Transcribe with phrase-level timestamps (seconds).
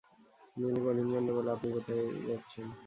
[0.57, 2.71] নীলু কঠিন কণ্ঠে বলল, আপনি যাচ্ছেন কোথায়?